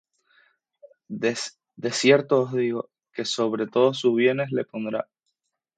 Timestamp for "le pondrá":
4.51-5.07